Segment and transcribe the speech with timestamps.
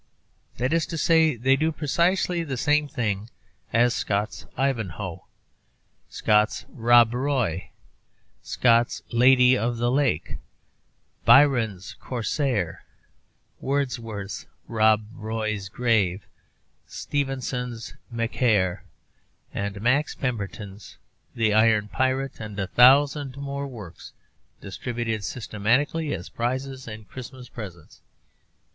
[0.57, 3.29] That is to say, they do precisely the same thing
[3.71, 5.27] as Scott's 'Ivanhoe,'
[6.09, 7.69] Scott's 'Rob Roy,'
[8.41, 10.37] Scott's 'Lady of the Lake,'
[11.23, 12.83] Byron's 'Corsair,'
[13.59, 16.25] Wordsworth's 'Rob Roy's Grave,'
[16.87, 18.83] Stevenson's 'Macaire,'
[19.53, 19.79] Mr.
[19.79, 20.97] Max Pemberton's
[21.37, 24.13] 'Iron Pirate,' and a thousand more works
[24.61, 28.01] distributed systematically as prizes and Christmas presents.